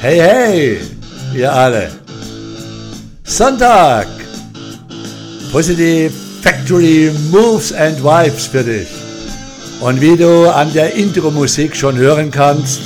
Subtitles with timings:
[0.00, 0.80] Hey, hey,
[1.34, 1.90] ihr alle.
[3.22, 4.08] Sonntag.
[5.52, 6.12] Positive
[6.42, 8.88] Factory Moves and Vibes für dich.
[9.80, 12.80] Und wie du an der Intro-Musik schon hören kannst,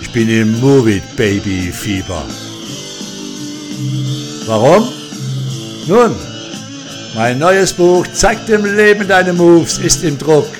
[0.00, 2.22] ich bin im Move It Baby Fieber.
[4.46, 4.88] Warum?
[5.86, 6.14] Nun,
[7.14, 10.59] mein neues Buch Zeig dem Leben deine Moves ist im Druck.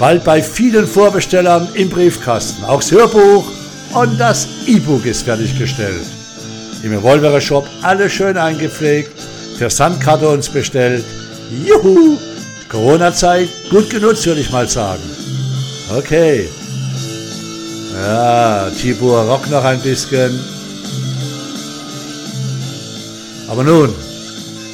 [0.00, 2.64] Bald bei vielen Vorbestellern im Briefkasten.
[2.64, 3.44] Auch das Hörbuch
[3.92, 6.06] und das E-Book ist fertiggestellt.
[6.82, 9.12] Im Revolver Shop alles schön eingepflegt,
[9.58, 11.04] Versandkartons bestellt.
[11.66, 12.16] Juhu!
[12.70, 15.02] Corona-Zeit gut genutzt, würde ich mal sagen.
[15.94, 16.48] Okay.
[17.94, 20.40] Ja, Tibur Rock noch ein bisschen.
[23.48, 23.92] Aber nun,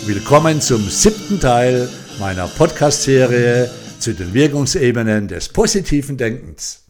[0.05, 1.89] willkommen zum siebten Teil
[2.21, 3.69] meiner Podcast-Serie
[4.07, 6.85] zu den Wirkungsebenen des positiven Denkens.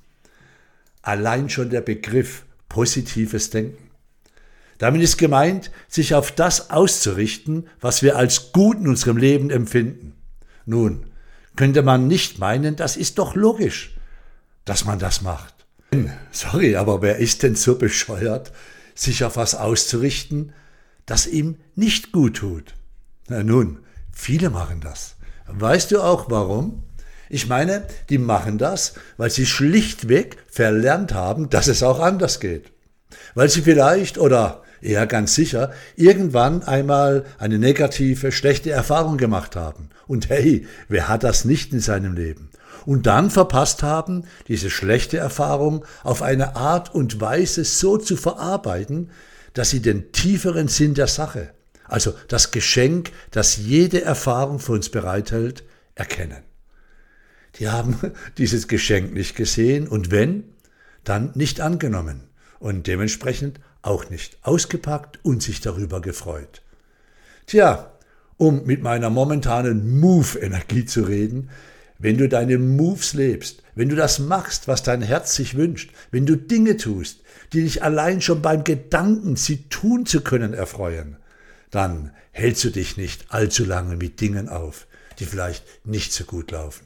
[1.01, 3.89] Allein schon der Begriff positives Denken.
[4.77, 10.13] Damit ist gemeint, sich auf das auszurichten, was wir als gut in unserem Leben empfinden.
[10.67, 11.07] Nun,
[11.57, 13.97] könnte man nicht meinen, das ist doch logisch,
[14.67, 15.55] dass man das macht.
[16.33, 18.53] Sorry, aber wer ist denn so bescheuert,
[18.95, 20.53] sich auf was auszurichten,
[21.07, 22.75] das ihm nicht gut tut?
[23.29, 23.79] Na nun,
[24.13, 25.17] viele machen das.
[25.47, 26.83] Weißt du auch warum?
[27.29, 32.73] Ich meine, die machen das, weil sie schlichtweg verlernt haben, dass es auch anders geht.
[33.35, 39.91] Weil sie vielleicht oder eher ganz sicher irgendwann einmal eine negative, schlechte Erfahrung gemacht haben.
[40.07, 42.51] Und hey, wer hat das nicht in seinem Leben?
[42.85, 49.11] Und dann verpasst haben, diese schlechte Erfahrung auf eine Art und Weise so zu verarbeiten,
[49.55, 51.51] dass sie den tieferen Sinn der Sache,
[51.85, 56.43] also das Geschenk, das jede Erfahrung für uns bereithält, erkennen.
[57.59, 57.99] Die haben
[58.39, 60.45] dieses Geschenk nicht gesehen und wenn,
[61.05, 62.23] dann nicht angenommen
[62.59, 66.63] und dementsprechend auch nicht ausgepackt und sich darüber gefreut.
[67.47, 67.93] Tja,
[68.37, 71.51] um mit meiner momentanen Move-Energie zu reden,
[71.99, 76.27] wenn du deine Moves lebst, wenn du das machst, was dein Herz sich wünscht, wenn
[76.27, 77.23] du Dinge tust,
[77.53, 81.17] die dich allein schon beim Gedanken, sie tun zu können, erfreuen,
[81.71, 84.87] dann hältst du dich nicht allzu lange mit Dingen auf,
[85.19, 86.85] die vielleicht nicht so gut laufen.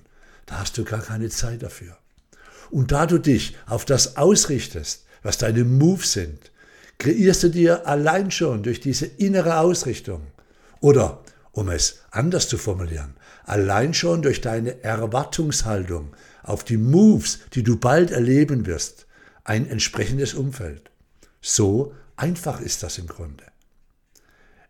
[0.51, 1.97] Da hast du gar keine Zeit dafür.
[2.71, 6.51] Und da du dich auf das ausrichtest, was deine Moves sind,
[6.99, 10.27] kreierst du dir allein schon durch diese innere Ausrichtung
[10.81, 11.23] oder,
[11.53, 17.77] um es anders zu formulieren, allein schon durch deine Erwartungshaltung auf die Moves, die du
[17.77, 19.07] bald erleben wirst,
[19.45, 20.91] ein entsprechendes Umfeld.
[21.41, 23.45] So einfach ist das im Grunde.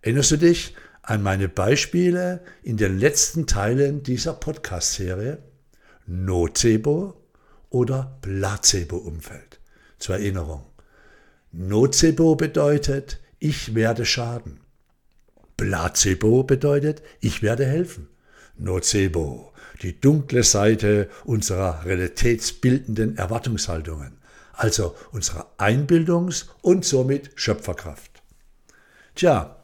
[0.03, 5.39] Erinnerst du dich an meine Beispiele in den letzten Teilen dieser Podcast-Serie?
[6.07, 7.15] Nocebo
[7.71, 9.61] oder Placebo-Umfeld.
[9.99, 10.67] Zur Erinnerung.
[11.53, 14.61] Nocebo bedeutet, ich werde schaden.
[15.57, 18.09] Placebo bedeutet, ich werde helfen.
[18.57, 19.53] Nocebo,
[19.83, 24.19] die dunkle Seite unserer realitätsbildenden Erwartungshaltungen,
[24.53, 28.23] also unserer Einbildungs- und somit Schöpferkraft.
[29.15, 29.63] Tja,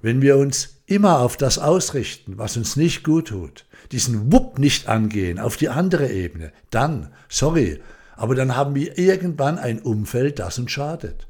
[0.00, 4.88] wenn wir uns immer auf das ausrichten, was uns nicht gut tut, diesen Wupp nicht
[4.88, 7.80] angehen auf die andere Ebene, dann, sorry,
[8.16, 11.28] aber dann haben wir irgendwann ein Umfeld, das uns schadet.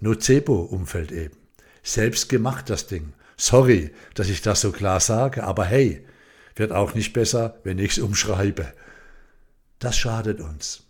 [0.00, 1.36] Nocebo-Umfeld eben.
[1.82, 3.12] Selbst gemacht das Ding.
[3.36, 6.06] Sorry, dass ich das so klar sage, aber hey,
[6.54, 8.72] wird auch nicht besser, wenn ich es umschreibe.
[9.78, 10.82] Das schadet uns.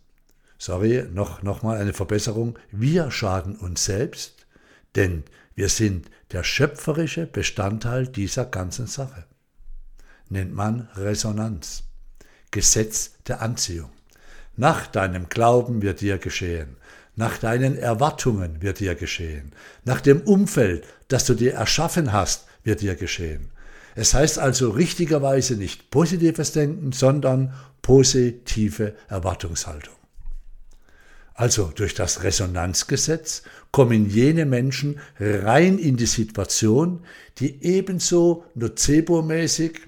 [0.59, 2.59] Sorry, noch, noch mal eine Verbesserung.
[2.73, 4.47] Wir schaden uns selbst,
[4.97, 5.23] denn
[5.55, 9.25] wir sind der schöpferische Bestandteil dieser ganzen Sache.
[10.29, 11.85] Nennt man Resonanz.
[12.51, 13.91] Gesetz der Anziehung.
[14.57, 16.77] Nach deinem Glauben wird dir geschehen.
[17.17, 19.53] Nach deinen Erwartungen wird dir geschehen.
[19.85, 23.51] Nach dem Umfeld, das du dir erschaffen hast, wird dir geschehen.
[23.95, 29.98] Es heißt also richtigerweise nicht positives Denken, sondern positive Erwartungshaltung.
[31.39, 37.05] Also durch das Resonanzgesetz kommen jene Menschen rein in die Situation,
[37.39, 39.79] die ebenso nocebo-mäßig,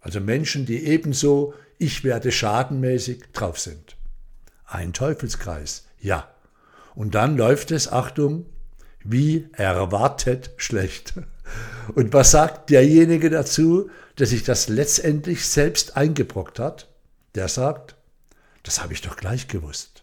[0.00, 3.96] also Menschen, die ebenso ich werde schadenmäßig drauf sind.
[4.66, 6.32] Ein Teufelskreis, ja.
[6.94, 8.46] Und dann läuft es, Achtung,
[9.02, 11.14] wie erwartet schlecht.
[11.96, 16.88] Und was sagt derjenige dazu, der sich das letztendlich selbst eingebrockt hat?
[17.34, 17.96] Der sagt,
[18.62, 19.97] das habe ich doch gleich gewusst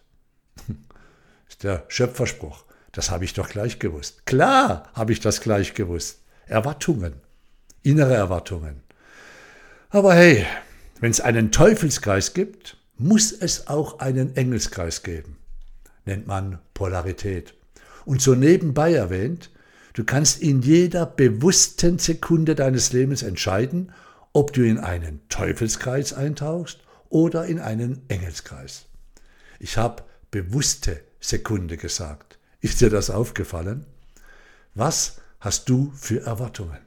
[1.62, 2.64] der Schöpferspruch.
[2.92, 4.24] Das habe ich doch gleich gewusst.
[4.26, 6.20] Klar habe ich das gleich gewusst.
[6.46, 7.14] Erwartungen,
[7.82, 8.82] innere Erwartungen.
[9.90, 10.46] Aber hey,
[11.00, 15.36] wenn es einen Teufelskreis gibt, muss es auch einen Engelskreis geben.
[16.04, 17.54] nennt man Polarität.
[18.04, 19.50] Und so nebenbei erwähnt,
[19.92, 23.92] du kannst in jeder bewussten Sekunde deines Lebens entscheiden,
[24.32, 28.86] ob du in einen Teufelskreis eintauchst oder in einen Engelskreis.
[29.58, 32.38] Ich habe bewusste Sekunde gesagt.
[32.60, 33.86] Ist dir das aufgefallen?
[34.74, 36.78] Was hast du für Erwartungen?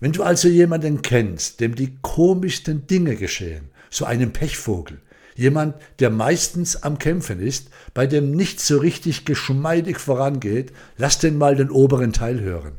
[0.00, 5.00] Wenn du also jemanden kennst, dem die komischsten Dinge geschehen, so einen Pechvogel,
[5.34, 11.38] jemand, der meistens am Kämpfen ist, bei dem nichts so richtig geschmeidig vorangeht, lass den
[11.38, 12.72] mal den oberen Teil hören.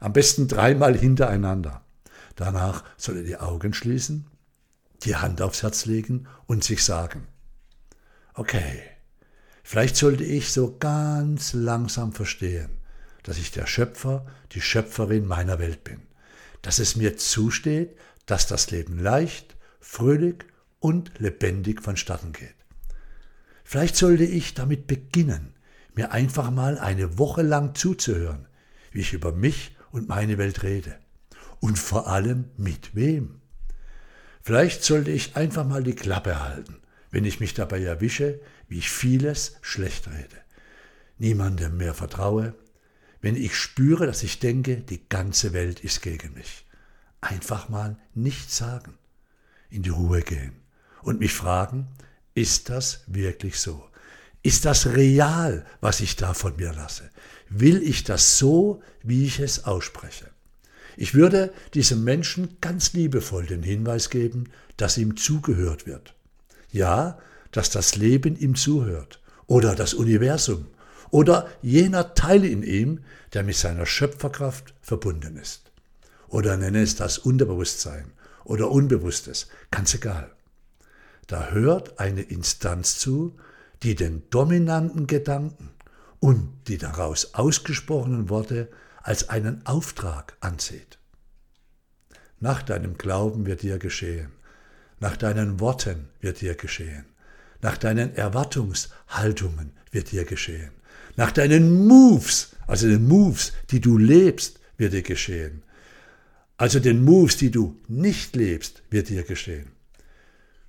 [0.00, 1.82] Am besten dreimal hintereinander.
[2.36, 4.26] Danach soll er die Augen schließen,
[5.04, 7.26] die Hand aufs Herz legen und sich sagen,
[8.34, 8.82] okay,
[9.64, 12.70] vielleicht sollte ich so ganz langsam verstehen,
[13.24, 16.02] dass ich der Schöpfer, die Schöpferin meiner Welt bin,
[16.62, 17.96] dass es mir zusteht,
[18.26, 20.44] dass das Leben leicht, fröhlich
[20.78, 22.54] und lebendig vonstatten geht.
[23.64, 25.54] Vielleicht sollte ich damit beginnen,
[25.94, 28.46] mir einfach mal eine Woche lang zuzuhören,
[28.92, 30.98] wie ich über mich und meine Welt rede.
[31.60, 33.40] Und vor allem mit wem.
[34.42, 36.76] Vielleicht sollte ich einfach mal die Klappe halten,
[37.14, 40.36] wenn ich mich dabei erwische, wie ich vieles schlecht rede.
[41.16, 42.56] Niemandem mehr vertraue,
[43.20, 46.66] wenn ich spüre, dass ich denke, die ganze Welt ist gegen mich.
[47.20, 48.94] Einfach mal nichts sagen,
[49.70, 50.54] in die Ruhe gehen
[51.02, 51.86] und mich fragen,
[52.34, 53.88] ist das wirklich so?
[54.42, 57.08] Ist das real, was ich da von mir lasse?
[57.48, 60.30] Will ich das so, wie ich es ausspreche?
[60.96, 66.13] Ich würde diesem Menschen ganz liebevoll den Hinweis geben, dass ihm zugehört wird.
[66.74, 67.18] Ja,
[67.52, 70.66] dass das Leben ihm zuhört oder das Universum
[71.12, 75.70] oder jener Teil in ihm, der mit seiner Schöpferkraft verbunden ist.
[76.26, 78.12] Oder nenne es das Unterbewusstsein
[78.42, 80.32] oder Unbewusstes, ganz egal.
[81.28, 83.36] Da hört eine Instanz zu,
[83.84, 85.70] die den dominanten Gedanken
[86.18, 88.68] und die daraus ausgesprochenen Worte
[89.00, 90.98] als einen Auftrag ansieht.
[92.40, 94.32] Nach deinem Glauben wird dir geschehen,
[95.00, 97.04] nach deinen Worten wird dir geschehen,
[97.62, 100.70] nach deinen Erwartungshaltungen wird dir geschehen,
[101.16, 105.62] nach deinen Moves, also den Moves, die du lebst, wird dir geschehen.
[106.56, 109.72] Also den Moves, die du nicht lebst, wird dir geschehen.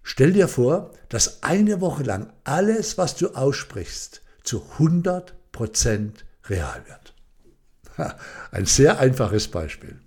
[0.04, 6.12] Stell dir vor, dass eine Woche lang alles, was du aussprichst, zu 100%
[6.48, 8.16] real wird.
[8.52, 10.00] Ein sehr einfaches Beispiel.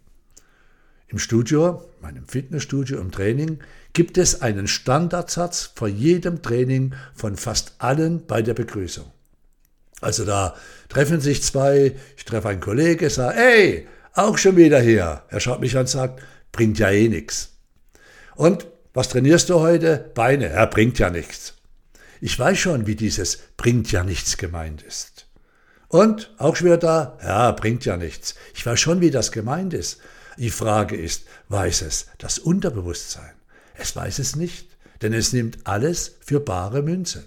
[1.10, 3.60] Im Studio, meinem Fitnessstudio im Training,
[3.94, 9.10] gibt es einen Standardsatz vor jedem Training von fast allen bei der Begrüßung.
[10.02, 10.55] Also da
[10.90, 15.22] treffen sich zwei, ich treffe einen Kollege, sage, hey, auch schon wieder hier.
[15.28, 16.22] Er schaut mich an und sagt,
[16.52, 17.56] bringt ja eh nichts.
[18.37, 20.10] Und was trainierst du heute?
[20.14, 20.49] Beine.
[20.49, 21.55] Er bringt ja nichts.
[22.20, 25.26] Ich weiß schon, wie dieses bringt ja nichts gemeint ist.
[25.88, 28.34] Und auch schon wieder da, ja, bringt ja nichts.
[28.55, 30.00] Ich weiß schon, wie das gemeint ist.
[30.38, 33.32] Die Frage ist, weiß es das Unterbewusstsein?
[33.75, 34.69] Es weiß es nicht,
[35.02, 37.25] denn es nimmt alles für bare Münze.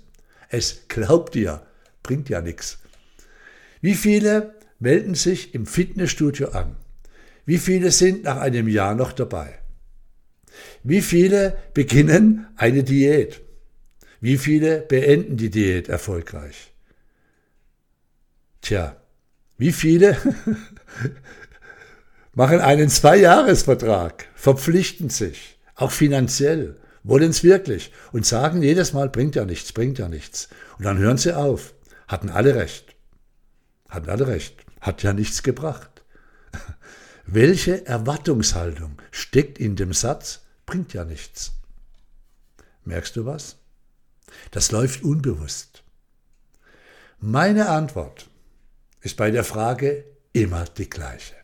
[0.49, 1.61] Es glaubt dir,
[2.03, 2.79] bringt ja nichts.
[3.81, 6.77] Wie viele melden sich im Fitnessstudio an?
[7.45, 9.59] Wie viele sind nach einem Jahr noch dabei?
[10.83, 13.41] Wie viele beginnen eine Diät?
[14.21, 16.71] Wie viele beenden die Diät erfolgreich?
[18.61, 18.95] Tja,
[19.57, 20.15] wie viele
[22.33, 29.35] machen einen Zweijahresvertrag, verpflichten sich, auch finanziell, wollen es wirklich und sagen jedes Mal, bringt
[29.35, 30.49] ja nichts, bringt ja nichts.
[30.77, 31.73] Und dann hören sie auf.
[32.07, 32.95] Hatten alle recht.
[33.89, 34.55] Hatten alle recht.
[34.79, 36.03] Hat ja nichts gebracht.
[37.25, 41.53] Welche Erwartungshaltung steckt in dem Satz, bringt ja nichts?
[42.83, 43.57] Merkst du was?
[44.51, 45.83] Das läuft unbewusst.
[47.19, 48.29] Meine Antwort
[49.01, 51.40] ist bei der Frage immer die gleiche.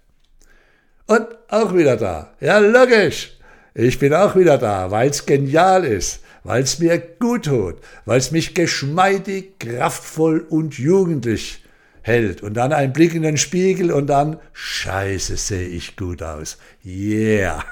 [1.08, 2.34] Und auch wieder da.
[2.40, 3.38] Ja, logisch.
[3.74, 8.18] Ich bin auch wieder da, weil es genial ist, weil es mir gut tut, weil
[8.18, 11.64] es mich geschmeidig, kraftvoll und jugendlich
[12.02, 12.42] hält.
[12.42, 16.58] Und dann ein Blick in den Spiegel und dann, scheiße, sehe ich gut aus.
[16.84, 17.64] Yeah.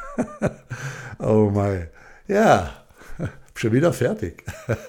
[1.19, 1.87] oh mein.
[2.27, 2.85] Ja,
[3.55, 4.43] schon wieder fertig.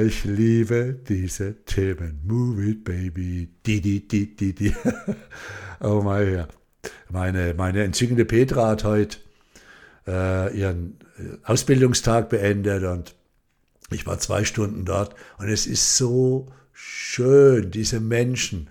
[0.00, 2.20] Ich liebe diese Themen.
[2.24, 3.48] Move it, baby.
[3.66, 4.72] Di, di, di, di, di.
[5.80, 6.48] Oh mein, ja.
[7.08, 9.18] Meine, meine entzückende Petra hat heute
[10.06, 10.98] äh, ihren
[11.44, 13.14] Ausbildungstag beendet und
[13.90, 18.70] ich war zwei Stunden dort und es ist so schön, diese Menschen,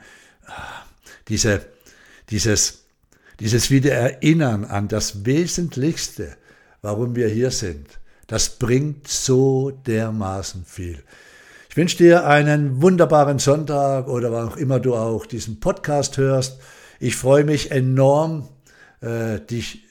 [1.27, 1.65] diese,
[2.29, 2.85] dieses,
[3.39, 6.35] dieses Wiedererinnern an das Wesentlichste,
[6.81, 7.99] warum wir hier sind.
[8.27, 11.03] Das bringt so dermaßen viel.
[11.69, 16.59] Ich wünsche dir einen wunderbaren Sonntag oder wann auch immer du auch diesen Podcast hörst.
[17.01, 18.47] Ich freue mich enorm,
[19.01, 19.87] äh, dich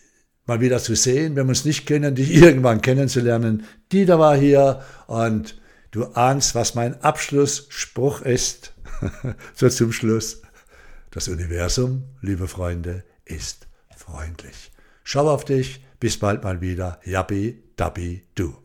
[0.47, 3.65] mal wieder zu sehen, wenn wir uns nicht kennen, dich irgendwann kennenzulernen.
[3.91, 8.75] Dieter war hier und du ahnst, was mein Abschlussspruch ist.
[9.55, 10.43] so zum Schluss.
[11.11, 14.71] Das Universum, liebe Freunde, ist freundlich.
[15.03, 17.01] Schau auf dich, bis bald mal wieder.
[17.05, 18.61] Yabi, Dabi, Du.